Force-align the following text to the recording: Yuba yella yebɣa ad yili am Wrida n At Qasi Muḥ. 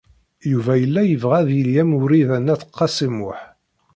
Yuba 0.51 0.73
yella 0.77 1.01
yebɣa 1.05 1.35
ad 1.41 1.49
yili 1.55 1.73
am 1.81 1.91
Wrida 2.01 2.37
n 2.39 2.51
At 2.53 2.61
Qasi 2.75 3.07
Muḥ. 3.17 3.39